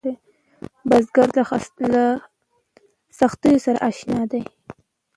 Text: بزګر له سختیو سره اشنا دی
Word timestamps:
بزګر 0.89 1.27
له 1.93 2.01
سختیو 3.19 3.63
سره 3.65 3.79
اشنا 3.89 4.21
دی 4.31 4.41